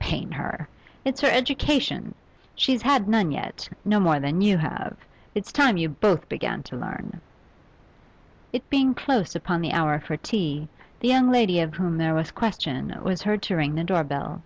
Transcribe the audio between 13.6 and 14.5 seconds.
the door bell.